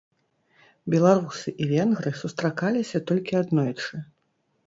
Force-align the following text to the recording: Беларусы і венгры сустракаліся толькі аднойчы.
Беларусы 0.93 1.47
і 1.65 1.67
венгры 1.73 2.13
сустракаліся 2.21 2.97
толькі 3.13 3.39
аднойчы. 3.43 3.93